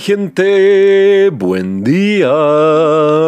[0.00, 2.30] gente, buen día.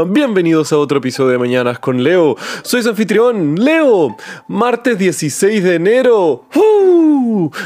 [0.09, 2.37] Bienvenidos a otro episodio de Mañanas con Leo.
[2.62, 4.16] Soy su anfitrión, Leo.
[4.46, 6.45] Martes 16 de enero.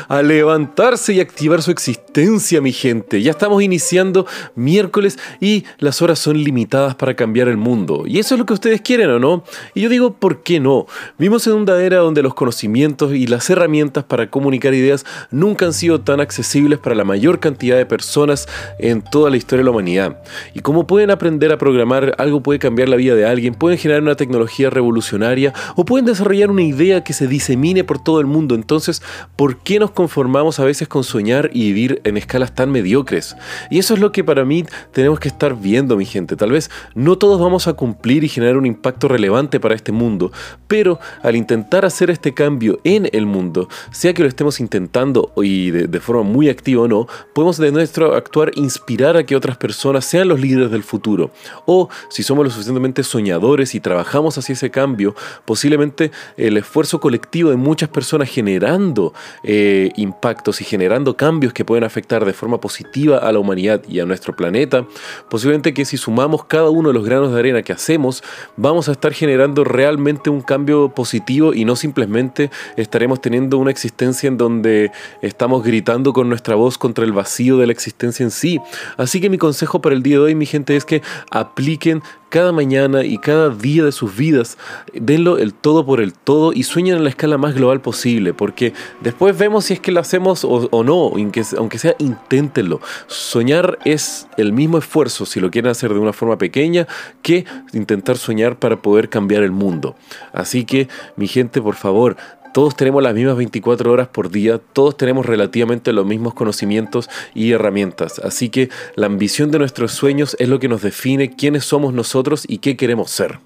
[0.08, 3.22] A levantarse y activar su existencia, mi gente.
[3.22, 8.04] Ya estamos iniciando miércoles y las horas son limitadas para cambiar el mundo.
[8.06, 9.44] Y eso es lo que ustedes quieren, ¿o no?
[9.74, 10.86] Y yo digo, ¿por qué no?
[11.18, 15.72] Vivimos en una era donde los conocimientos y las herramientas para comunicar ideas nunca han
[15.72, 19.70] sido tan accesibles para la mayor cantidad de personas en toda la historia de la
[19.70, 20.22] humanidad.
[20.54, 24.02] Y como pueden aprender a programar, algo puede cambiar la vida de alguien, pueden generar
[24.02, 28.54] una tecnología revolucionaria o pueden desarrollar una idea que se disemine por todo el mundo.
[28.54, 29.02] Entonces,
[29.36, 33.36] ¿por qué nos conformamos a veces con soñar y vivir en escalas tan mediocres?
[33.70, 36.36] Y eso es lo que para mí tenemos que estar viendo, mi gente.
[36.36, 40.32] Tal vez no todos vamos a cumplir y generar un impacto relevante para este mundo,
[40.66, 45.70] pero al intentar hacer este cambio en el mundo, sea que lo estemos intentando y
[45.70, 49.56] de, de forma muy activa o no, podemos de nuestro actuar inspirar a que otras
[49.56, 51.30] personas sean los líderes del futuro.
[51.66, 57.50] O si somos lo suficientemente soñadores y trabajamos hacia ese cambio, posiblemente el esfuerzo colectivo
[57.50, 59.12] de muchas personas generando
[59.44, 64.00] eh, impactos y generando cambios que pueden afectar de forma positiva a la humanidad y
[64.00, 64.86] a nuestro planeta,
[65.28, 68.22] posiblemente que si sumamos cada uno de los granos de arena que hacemos,
[68.56, 74.28] vamos a estar generando realmente un cambio positivo y no simplemente estaremos teniendo una existencia
[74.28, 74.90] en donde
[75.22, 78.60] estamos gritando con nuestra voz contra el vacío de la existencia en sí.
[78.96, 82.02] Así que mi consejo para el día de hoy, mi gente, es que apliquen
[82.34, 84.58] cada mañana y cada día de sus vidas,
[84.92, 88.72] denlo el todo por el todo y sueñen en la escala más global posible, porque
[89.02, 92.80] después vemos si es que lo hacemos o, no, aunque, aunque sea, inténtenlo.
[93.06, 96.88] Soñar es el mismo esfuerzo, si lo quieren hacer de una forma pequeña,
[97.22, 99.94] que intentar soñar para poder cambiar el mundo.
[100.32, 102.16] Así que, mi gente, por favor,
[102.54, 107.50] todos tenemos las mismas 24 horas por día, todos tenemos relativamente los mismos conocimientos y
[107.50, 108.20] herramientas.
[108.20, 112.44] Así que la ambición de nuestros sueños es lo que nos define quiénes somos nosotros
[112.46, 113.40] y qué queremos ser.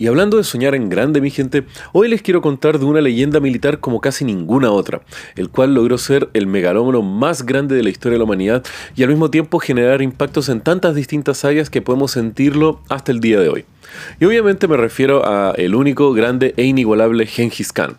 [0.00, 3.38] Y hablando de soñar en grande, mi gente, hoy les quiero contar de una leyenda
[3.38, 5.02] militar como casi ninguna otra,
[5.36, 8.64] el cual logró ser el megalómano más grande de la historia de la humanidad
[8.96, 13.20] y al mismo tiempo generar impactos en tantas distintas áreas que podemos sentirlo hasta el
[13.20, 13.66] día de hoy.
[14.18, 17.96] Y obviamente me refiero a el único, grande e inigualable Genghis Khan.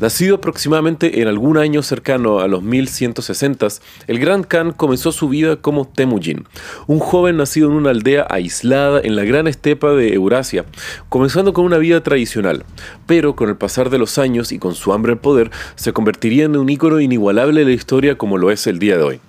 [0.00, 3.68] Nacido aproximadamente en algún año cercano a los 1160,
[4.06, 6.46] el Gran Khan comenzó su vida como Temujin,
[6.86, 10.64] un joven nacido en una aldea aislada en la gran estepa de Eurasia,
[11.08, 12.64] comenzando con una vida tradicional,
[13.06, 16.44] pero con el pasar de los años y con su hambre al poder, se convertiría
[16.44, 19.20] en un ícono inigualable de la historia como lo es el día de hoy.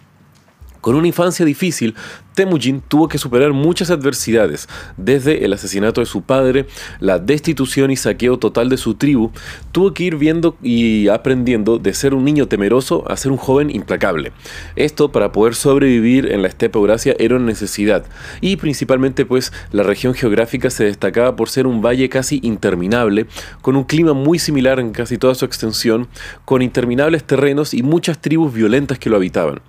[0.81, 1.95] Con una infancia difícil,
[2.35, 6.67] Temujin tuvo que superar muchas adversidades, desde el asesinato de su padre,
[6.99, 9.31] la destitución y saqueo total de su tribu,
[9.71, 13.69] tuvo que ir viendo y aprendiendo de ser un niño temeroso a ser un joven
[13.73, 14.33] implacable.
[14.75, 18.05] Esto para poder sobrevivir en la estepa Eurasia era una necesidad,
[18.41, 23.27] y principalmente pues la región geográfica se destacaba por ser un valle casi interminable,
[23.61, 26.09] con un clima muy similar en casi toda su extensión,
[26.43, 29.61] con interminables terrenos y muchas tribus violentas que lo habitaban.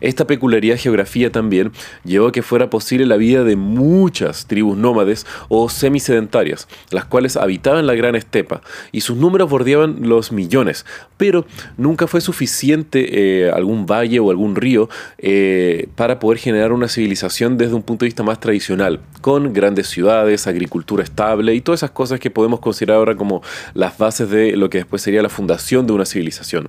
[0.00, 1.72] Esta peculiaridad geografía también
[2.12, 7.36] llevó a que fuera posible la vida de muchas tribus nómades o semisedentarias, las cuales
[7.36, 8.62] habitaban la gran estepa,
[8.92, 10.86] y sus números bordeaban los millones,
[11.16, 11.46] pero
[11.76, 17.58] nunca fue suficiente eh, algún valle o algún río eh, para poder generar una civilización
[17.58, 21.90] desde un punto de vista más tradicional, con grandes ciudades, agricultura estable y todas esas
[21.90, 23.42] cosas que podemos considerar ahora como
[23.74, 26.68] las bases de lo que después sería la fundación de una civilización.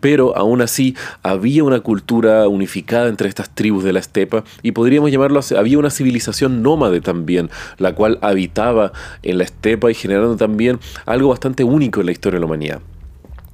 [0.00, 5.10] Pero aún así había una cultura unificada entre estas tribus de la estepa y podríamos
[5.10, 8.92] llamarlo, había una civilización nómade también, la cual habitaba
[9.22, 12.80] en la estepa y generando también algo bastante único en la historia de la humanidad.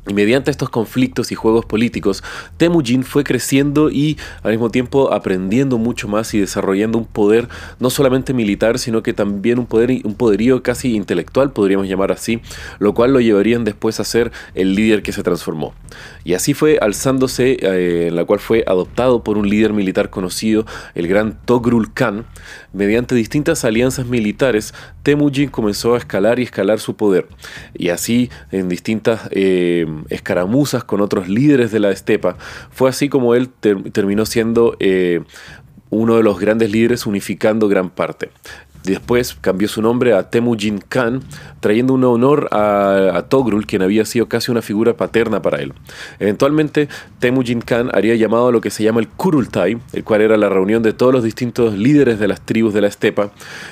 [0.09, 2.25] Y mediante estos conflictos y juegos políticos,
[2.57, 7.91] Temujin fue creciendo y al mismo tiempo aprendiendo mucho más y desarrollando un poder no
[7.91, 12.41] solamente militar, sino que también un, poder, un poderío casi intelectual, podríamos llamar así,
[12.79, 15.75] lo cual lo llevarían después a ser el líder que se transformó.
[16.25, 20.67] Y así fue alzándose, eh, en la cual fue adoptado por un líder militar conocido,
[20.95, 22.27] el gran Togrul Khan.
[22.73, 27.27] Mediante distintas alianzas militares, Temujin comenzó a escalar y escalar su poder.
[27.75, 29.29] Y así en distintas...
[29.31, 32.37] Eh, escaramuzas con otros líderes de la estepa.
[32.71, 35.23] Fue así como él terminó siendo eh,
[35.91, 38.31] uno de los grandes líderes unificando gran parte.
[38.85, 41.23] Después cambió su nombre a Temujin Khan,
[41.61, 45.75] trayendo un honor a, Togrul, quien había sido casi una figura paterna para él.
[46.19, 46.89] Eventualmente,
[47.19, 50.49] Temujin Khan haría llamado a lo que se llama el Kurultai, el cual era la
[50.49, 53.31] reunión de todos los distintos líderes de las tribus de la estepa,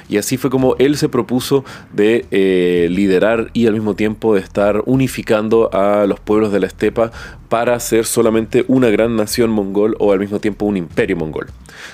[0.09, 4.41] y así fue como él se propuso de eh, liderar y al mismo tiempo de
[4.41, 7.11] estar unificando a los pueblos de la estepa
[7.49, 11.47] para ser solamente una gran nación mongol o al mismo tiempo un imperio mongol.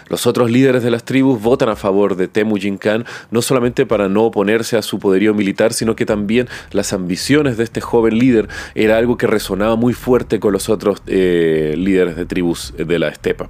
[0.09, 4.09] Los otros líderes de las tribus votan a favor de Temujin Khan, no solamente para
[4.09, 8.49] no oponerse a su poderío militar, sino que también las ambiciones de este joven líder
[8.75, 13.09] era algo que resonaba muy fuerte con los otros eh, líderes de tribus de la
[13.09, 13.49] estepa.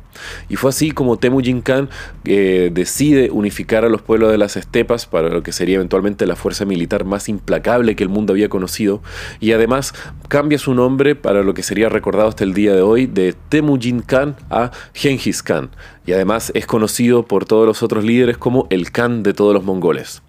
[0.48, 1.88] Y fue así como Temujin Khan
[2.24, 6.36] eh, decide unificar a los pueblos de las estepas para lo que sería eventualmente la
[6.36, 9.02] fuerza militar más implacable que el mundo había conocido,
[9.40, 9.94] y además
[10.28, 14.00] cambia su nombre para lo que sería recordado hasta el día de hoy de Temujin
[14.00, 15.70] Khan a Genghis Khan,
[16.06, 19.64] y además es conocido por todos los otros líderes como el Khan de todos los
[19.64, 20.22] mongoles.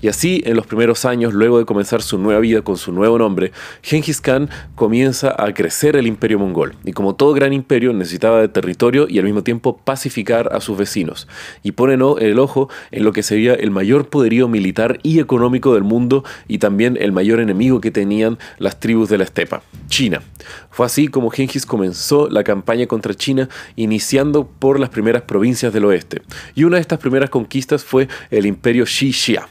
[0.00, 3.18] Y así, en los primeros años, luego de comenzar su nueva vida con su nuevo
[3.18, 3.52] nombre,
[3.82, 6.74] Genghis Khan comienza a crecer el imperio mongol.
[6.84, 10.78] Y como todo gran imperio, necesitaba de territorio y al mismo tiempo pacificar a sus
[10.78, 11.26] vecinos.
[11.62, 15.82] Y pone el ojo en lo que sería el mayor poderío militar y económico del
[15.82, 20.22] mundo y también el mayor enemigo que tenían las tribus de la estepa, China.
[20.70, 25.84] Fue así como Genghis comenzó la campaña contra China, iniciando por las primeras provincias del
[25.86, 26.22] oeste.
[26.54, 29.48] Y una de estas primeras conquistas fue el imperio Xi-Xia.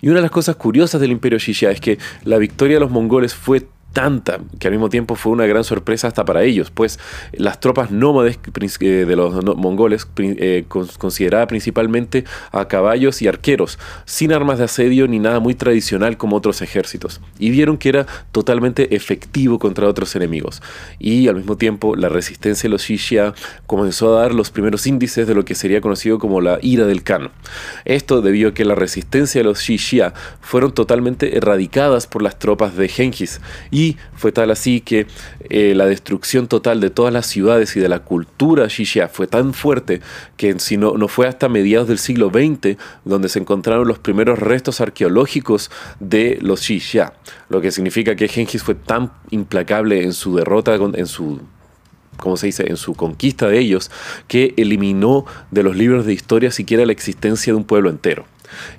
[0.00, 2.90] Y una de las cosas curiosas del imperio Xixia es que la victoria de los
[2.90, 6.98] mongoles fue tanta que al mismo tiempo fue una gran sorpresa hasta para ellos, pues
[7.32, 8.38] las tropas nómades
[8.80, 15.06] eh, de los mongoles eh, consideraban principalmente a caballos y arqueros, sin armas de asedio
[15.08, 20.16] ni nada muy tradicional como otros ejércitos, y vieron que era totalmente efectivo contra otros
[20.16, 20.62] enemigos.
[20.98, 23.34] Y al mismo tiempo la resistencia de los Xixia
[23.66, 27.02] comenzó a dar los primeros índices de lo que sería conocido como la ira del
[27.02, 27.30] Khan.
[27.84, 32.76] Esto debido a que la resistencia de los Xixia fueron totalmente erradicadas por las tropas
[32.76, 33.40] de Genghis
[33.70, 33.81] y
[34.14, 35.06] fue tal así que
[35.48, 39.54] eh, la destrucción total de todas las ciudades y de la cultura Xixia fue tan
[39.54, 40.00] fuerte
[40.36, 44.38] que si no, no fue hasta mediados del siglo XX donde se encontraron los primeros
[44.38, 45.70] restos arqueológicos
[46.00, 47.14] de los Xixia,
[47.48, 51.40] lo que significa que Genghis fue tan implacable en su derrota, en su
[52.16, 53.90] como se dice, en su conquista de ellos,
[54.28, 58.24] que eliminó de los libros de historia siquiera la existencia de un pueblo entero.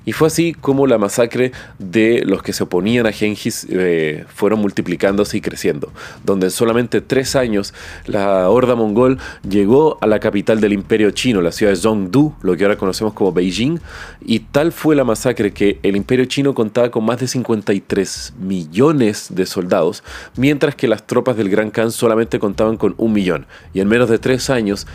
[0.04, 4.60] Y fue así como la masacre de los que se oponían a Genghis eh, fueron
[4.60, 5.92] multiplicándose y creciendo,
[6.24, 7.74] donde en solamente tres años
[8.06, 9.18] la horda mongol
[9.48, 13.14] llegó a la capital del imperio chino, la ciudad de Zhongdu, lo que ahora conocemos
[13.14, 13.78] como Beijing,
[14.24, 19.28] y tal fue la masacre que el imperio chino contaba con más de 53 millones
[19.30, 20.02] de soldados,
[20.36, 24.08] mientras que las tropas del Gran Khan solamente contaban con un millón, y en menos
[24.08, 24.86] de tres años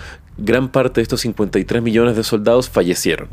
[0.41, 3.29] gran parte de estos 53 millones de soldados fallecieron.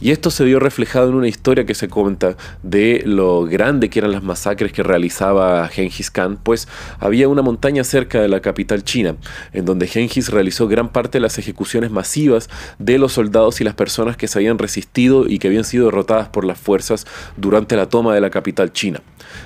[0.00, 3.98] Y esto se vio reflejado en una historia que se cuenta de lo grande que
[3.98, 6.68] eran las masacres que realizaba Genghis Khan, pues
[6.98, 9.16] había una montaña cerca de la capital china,
[9.52, 13.74] en donde Genghis realizó gran parte de las ejecuciones masivas de los soldados y las
[13.74, 17.06] personas que se habían resistido y que habían sido derrotadas por las fuerzas
[17.36, 19.00] durante la toma de la capital china.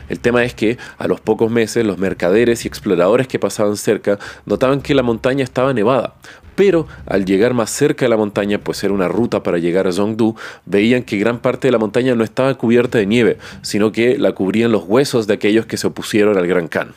[0.08, 4.19] El tema es que a los pocos meses los mercaderes y exploradores que pasaban cerca
[4.44, 6.14] notaban que la montaña estaba nevada,
[6.55, 9.93] pero al llegar más cerca de la montaña, pues era una ruta para llegar a
[9.93, 10.34] Zhongdu,
[10.64, 14.32] veían que gran parte de la montaña no estaba cubierta de nieve, sino que la
[14.32, 16.94] cubrían los huesos de aquellos que se opusieron al Gran Khan.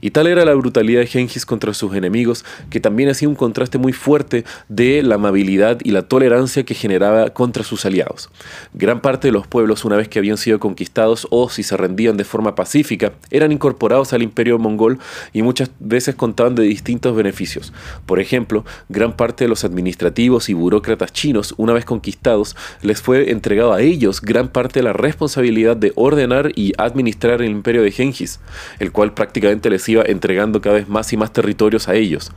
[0.00, 3.78] Y tal era la brutalidad de Genghis contra sus enemigos, que también hacía un contraste
[3.78, 8.30] muy fuerte de la amabilidad y la tolerancia que generaba contra sus aliados.
[8.74, 12.16] Gran parte de los pueblos, una vez que habían sido conquistados o si se rendían
[12.16, 14.98] de forma pacífica, eran incorporados al imperio mongol
[15.32, 17.72] y muchas veces contaban de distintos beneficios.
[18.06, 23.30] Por ejemplo, gran parte de los administrativos y burócratas chinos, una vez conquistados, les fue
[23.30, 27.90] entregado a ellos gran parte de la responsabilidad de ordenar y administrar el imperio de
[27.90, 28.40] Genghis,
[28.78, 32.32] el cual prácticamente les entregando cada vez más y más territorios a ellos.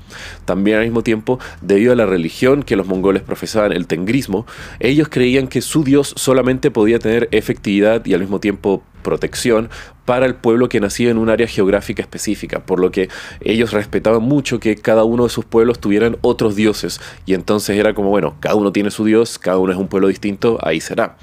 [0.46, 4.46] También al mismo tiempo, debido a la religión que los mongoles profesaban, el tengrismo,
[4.80, 9.70] ellos creían que su dios solamente podía tener efectividad y al mismo tiempo protección
[10.06, 13.10] para el pueblo que nacía en un área geográfica específica, por lo que
[13.42, 17.94] ellos respetaban mucho que cada uno de sus pueblos tuvieran otros dioses, y entonces era
[17.94, 21.18] como, bueno, cada uno tiene su dios, cada uno es un pueblo distinto, ahí será.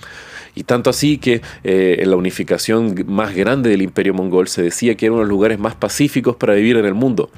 [0.59, 4.97] Y tanto así que eh, en la unificación más grande del imperio mongol se decía
[4.97, 7.31] que eran los lugares más pacíficos para vivir en el mundo.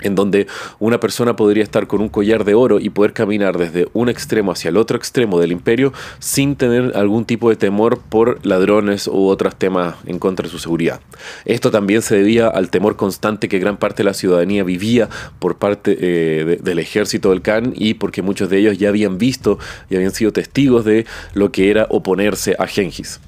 [0.00, 0.46] En donde
[0.78, 4.52] una persona podría estar con un collar de oro y poder caminar desde un extremo
[4.52, 9.26] hacia el otro extremo del imperio sin tener algún tipo de temor por ladrones u
[9.26, 11.00] otros temas en contra de su seguridad.
[11.44, 15.56] Esto también se debía al temor constante que gran parte de la ciudadanía vivía por
[15.56, 19.96] parte eh, del ejército del Khan y porque muchos de ellos ya habían visto y
[19.96, 23.20] habían sido testigos de lo que era oponerse a Gengis.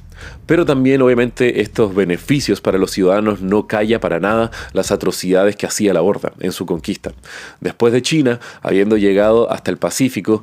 [0.46, 5.66] Pero también obviamente estos beneficios para los ciudadanos no calla para nada las atrocidades que
[5.66, 7.12] hacía la Horda en su conquista.
[7.60, 10.42] Después de China, habiendo llegado hasta el Pacífico,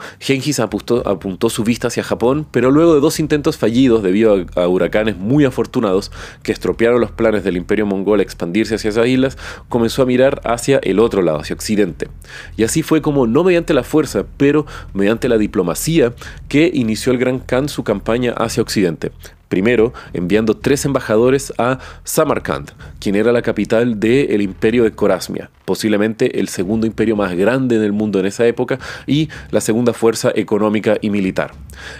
[0.62, 4.68] apuntó, apuntó su vista hacia Japón, pero luego de dos intentos fallidos debido a, a
[4.68, 6.12] huracanes muy afortunados
[6.44, 9.38] que estropearon los planes del imperio mongol a expandirse hacia esas islas,
[9.70, 12.10] comenzó a mirar hacia el otro lado, hacia Occidente.
[12.58, 16.14] Y así fue como, no mediante la fuerza, pero mediante la diplomacia,
[16.48, 19.12] que inició el Gran Khan su campaña hacia Occidente.
[19.56, 26.42] Primero, enviando tres embajadores a Samarkand, quien era la capital del imperio de Corasmia, posiblemente
[26.42, 30.30] el segundo imperio más grande en el mundo en esa época y la segunda fuerza
[30.36, 31.54] económica y militar.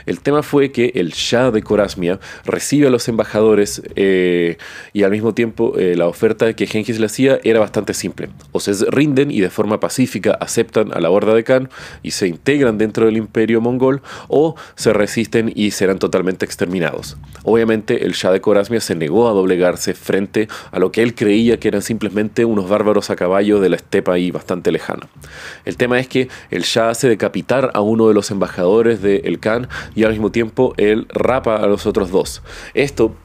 [0.06, 4.58] El tema fue que el Shah de Corasmia recibe a los embajadores eh,
[4.94, 8.30] y al mismo tiempo eh, la oferta que Genghis le hacía era bastante simple.
[8.52, 11.70] O se rinden y de forma pacífica aceptan a la horda de Khan
[12.04, 17.18] y se integran dentro del imperio mongol o se resisten y serán totalmente exterminados.
[17.44, 21.60] Obviamente el Shah de Corasmia se negó a doblegarse frente a lo que él creía
[21.60, 25.08] que eran simplemente unos bárbaros a caballo de la estepa ahí bastante lejana.
[25.66, 29.40] El tema es que el Shah hace decapitar a uno de los embajadores de El
[29.40, 29.65] Khan
[29.96, 32.42] y al mismo tiempo él rapa a los otros dos.
[32.74, 33.16] Esto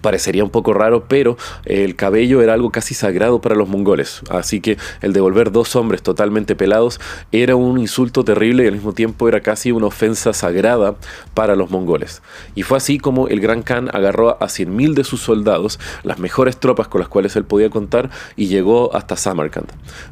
[0.00, 4.60] parecería un poco raro, pero el cabello era algo casi sagrado para los mongoles, así
[4.60, 7.00] que el devolver dos hombres totalmente pelados
[7.32, 10.96] era un insulto terrible y al mismo tiempo era casi una ofensa sagrada
[11.34, 12.22] para los mongoles.
[12.54, 16.58] Y fue así como el Gran Khan agarró a 100.000 de sus soldados, las mejores
[16.58, 19.68] tropas con las cuales él podía contar, y llegó hasta Samarkand.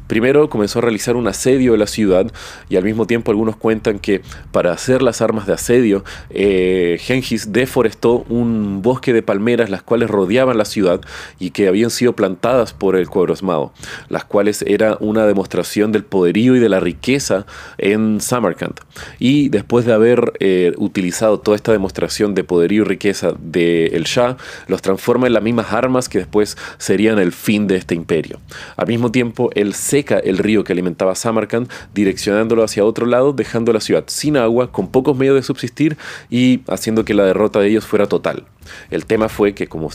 [0.07, 2.31] Primero comenzó a realizar un asedio de la ciudad
[2.69, 7.51] y al mismo tiempo algunos cuentan que para hacer las armas de asedio, eh, Genghis
[7.51, 11.01] deforestó un bosque de palmeras las cuales rodeaban la ciudad
[11.37, 13.73] y que habían sido plantadas por el Esmado,
[14.09, 17.45] las cuales era una demostración del poderío y de la riqueza
[17.77, 18.79] en Samarkand.
[19.19, 24.37] Y después de haber eh, utilizado toda esta demostración de poderío y riqueza del Shah,
[24.67, 28.39] los transforma en las mismas armas que después serían el fin de este imperio.
[28.77, 33.73] Al mismo tiempo, él seca el río que alimentaba Samarkand, direccionándolo hacia otro lado, dejando
[33.73, 35.97] la ciudad sin agua, con pocos medios de subsistir
[36.31, 38.45] y haciendo que la derrota de ellos fuera total.
[38.89, 39.89] El tema fue que, como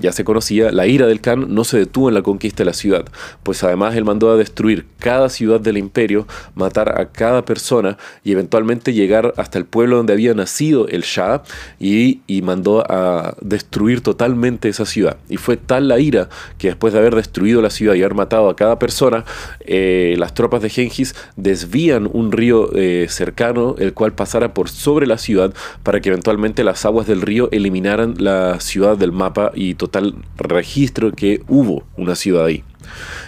[0.00, 2.72] ya se conocía, la ira del Khan no se detuvo en la conquista de la
[2.72, 3.04] ciudad,
[3.42, 8.32] pues además él mandó a destruir cada ciudad del imperio, matar a cada persona y
[8.32, 11.42] eventualmente llegar hasta el pueblo donde había nacido el Shah
[11.78, 15.16] y, mandó a destruir totalmente esa ciudad.
[15.28, 18.48] Y fue tal la ira que después de haber destruido la ciudad y haber matado
[18.48, 19.24] a cada persona,
[19.60, 25.06] eh, las tropas de Genghis desvían un río eh, cercano, el cual pasara por sobre
[25.06, 29.74] la ciudad para que eventualmente las aguas del río eliminaran la ciudad del mapa y
[29.74, 32.62] total registro que hubo una ciudad ahí.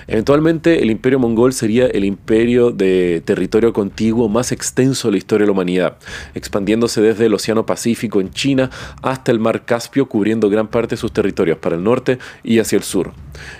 [0.06, 5.44] Eventualmente el imperio mongol sería el imperio de territorio contiguo más extenso de la historia
[5.44, 5.98] de la humanidad,
[6.34, 8.70] expandiéndose desde el Océano Pacífico en China
[9.02, 12.76] hasta el Mar Caspio, cubriendo gran parte de sus territorios para el norte y hacia
[12.76, 13.12] el sur.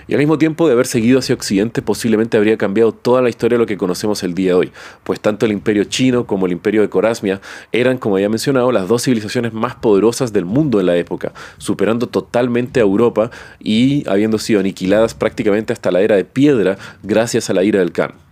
[0.07, 3.57] Y al mismo tiempo de haber seguido hacia Occidente, posiblemente habría cambiado toda la historia
[3.57, 4.71] de lo que conocemos el día de hoy,
[5.03, 7.41] pues tanto el imperio chino como el imperio de Corasmia
[7.71, 12.07] eran, como había mencionado, las dos civilizaciones más poderosas del mundo en la época, superando
[12.07, 17.53] totalmente a Europa y habiendo sido aniquiladas prácticamente hasta la era de piedra gracias a
[17.53, 18.28] la ira del Khan.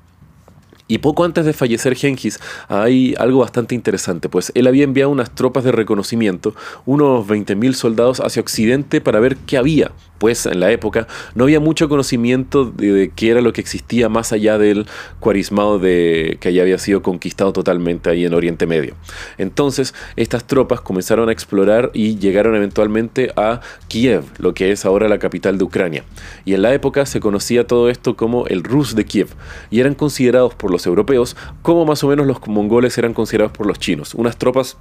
[0.88, 2.40] Y poco antes de fallecer Genghis
[2.70, 8.20] hay algo bastante interesante, pues él había enviado unas tropas de reconocimiento, unos 20.000 soldados
[8.22, 13.12] hacia Occidente para ver qué había, pues en la época no había mucho conocimiento de,
[13.16, 14.86] qué era lo que existía más allá del
[15.20, 18.96] cuarismado de, que ya había sido conquistado totalmente ahí en Oriente Medio.
[19.38, 25.08] Entonces estas tropas comenzaron a explorar y llegaron eventualmente a Kiev, lo que es ahora
[25.08, 26.04] la capital de Ucrania.
[26.46, 29.30] Y en la época se conocía todo esto como el Rus de Kiev,
[29.70, 33.66] y eran considerados por los europeos, como más o menos los mongoles eran considerados por
[33.66, 34.14] los chinos.
[34.14, 34.78] Unas tropas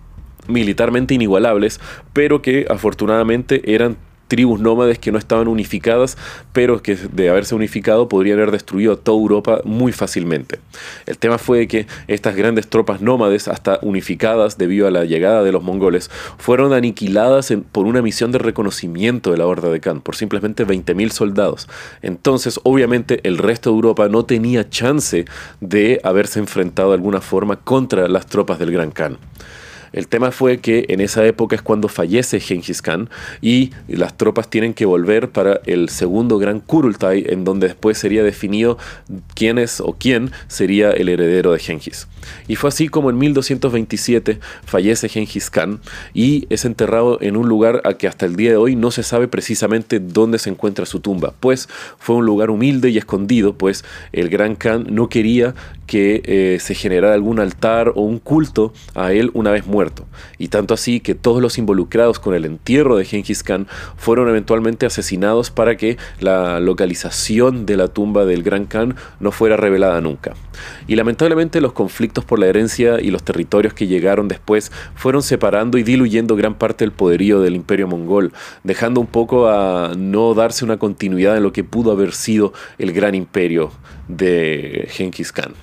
[0.48, 1.80] militarmente inigualables,
[2.12, 3.96] pero que afortunadamente eran
[4.28, 6.16] tribus nómades que no estaban unificadas,
[6.52, 10.58] pero que de haberse unificado podrían haber destruido a toda Europa muy fácilmente.
[11.06, 15.52] El tema fue que estas grandes tropas nómades, hasta unificadas debido a la llegada de
[15.52, 20.16] los mongoles, fueron aniquiladas por una misión de reconocimiento de la Horda de Khan, por
[20.16, 21.68] simplemente 20.000 soldados.
[22.02, 25.24] Entonces, obviamente, el resto de Europa no tenía chance
[25.60, 29.18] de haberse enfrentado de alguna forma contra las tropas del Gran Khan.
[29.92, 33.08] El tema fue que en esa época es cuando fallece Genghis Khan
[33.40, 38.22] y las tropas tienen que volver para el segundo gran Kurultai, en donde después sería
[38.22, 38.78] definido
[39.34, 42.08] quién es o quién sería el heredero de Genghis.
[42.48, 45.80] Y fue así como en 1227 fallece Genghis Khan
[46.14, 49.02] y es enterrado en un lugar a que hasta el día de hoy no se
[49.02, 53.84] sabe precisamente dónde se encuentra su tumba, pues fue un lugar humilde y escondido, pues
[54.12, 55.54] el gran Khan no quería
[55.86, 60.06] que eh, se generara algún altar o un culto a él una vez muerto.
[60.38, 63.66] Y tanto así que todos los involucrados con el entierro de Genghis Khan
[63.96, 69.56] fueron eventualmente asesinados para que la localización de la tumba del gran Khan no fuera
[69.56, 70.34] revelada nunca.
[70.86, 75.78] Y lamentablemente los conflictos por la herencia y los territorios que llegaron después fueron separando
[75.78, 78.32] y diluyendo gran parte del poderío del imperio mongol,
[78.64, 82.92] dejando un poco a no darse una continuidad en lo que pudo haber sido el
[82.92, 83.70] gran imperio
[84.08, 85.54] de Genghis Khan.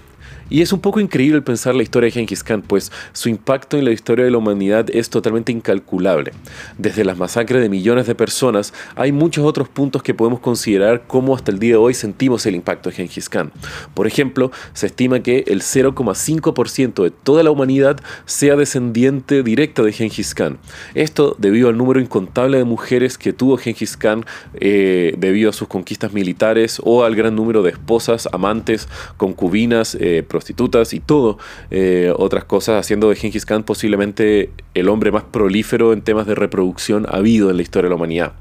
[0.54, 3.86] Y es un poco increíble pensar la historia de Genghis Khan, pues su impacto en
[3.86, 6.32] la historia de la humanidad es totalmente incalculable.
[6.78, 11.36] Desde las masacres de millones de personas, hay muchos otros puntos que podemos considerar cómo
[11.36, 13.52] hasta el día de hoy sentimos el impacto de Genghis Khan.
[13.96, 19.92] Por ejemplo, se estima que el 0,5% de toda la humanidad sea descendiente directa de
[19.92, 20.60] Genghis Khan.
[20.94, 24.24] Esto debido al número incontable de mujeres que tuvo Genghis Khan
[24.60, 30.22] eh, debido a sus conquistas militares o al gran número de esposas, amantes, concubinas, eh,
[30.50, 31.38] y todo,
[31.72, 36.36] eh, otras cosas, haciendo de Genghis Khan posiblemente el hombre más prolífero en temas de
[36.36, 38.34] reproducción habido en la historia de la humanidad.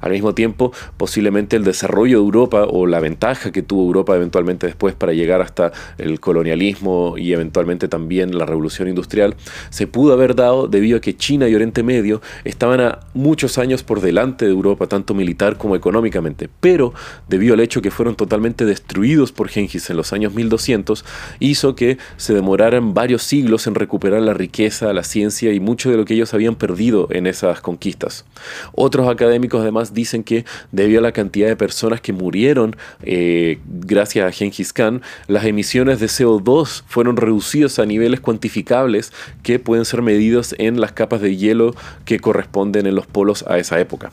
[0.00, 4.66] Al mismo tiempo, posiblemente el desarrollo de Europa o la ventaja que tuvo Europa eventualmente
[4.66, 9.36] después para llegar hasta el colonialismo y eventualmente también la revolución industrial,
[9.70, 13.82] se pudo haber dado debido a que China y Oriente Medio estaban a muchos años
[13.82, 16.94] por delante de Europa, tanto militar como económicamente, pero
[17.28, 21.04] debido al hecho que fueron totalmente destruidos por Genghis en los años 1200,
[21.42, 25.96] hizo que se demoraran varios siglos en recuperar la riqueza, la ciencia y mucho de
[25.96, 28.24] lo que ellos habían perdido en esas conquistas.
[28.72, 34.26] Otros académicos además dicen que debido a la cantidad de personas que murieron eh, gracias
[34.26, 40.02] a Genghis Khan, las emisiones de CO2 fueron reducidas a niveles cuantificables que pueden ser
[40.02, 44.12] medidos en las capas de hielo que corresponden en los polos a esa época.